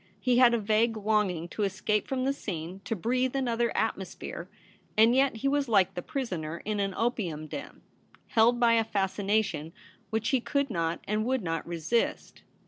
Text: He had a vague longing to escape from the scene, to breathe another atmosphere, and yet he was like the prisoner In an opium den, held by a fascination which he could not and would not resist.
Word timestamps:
He 0.19 0.39
had 0.39 0.55
a 0.55 0.59
vague 0.59 0.97
longing 0.97 1.47
to 1.49 1.61
escape 1.61 2.07
from 2.07 2.23
the 2.25 2.33
scene, 2.33 2.81
to 2.85 2.95
breathe 2.95 3.35
another 3.35 3.71
atmosphere, 3.77 4.49
and 4.97 5.13
yet 5.13 5.35
he 5.37 5.47
was 5.47 5.69
like 5.69 5.93
the 5.93 6.01
prisoner 6.01 6.59
In 6.65 6.79
an 6.79 6.95
opium 6.95 7.45
den, 7.45 7.83
held 8.29 8.59
by 8.59 8.73
a 8.73 8.83
fascination 8.83 9.73
which 10.09 10.29
he 10.29 10.41
could 10.41 10.71
not 10.71 11.01
and 11.07 11.23
would 11.25 11.43
not 11.43 11.67
resist. 11.67 12.41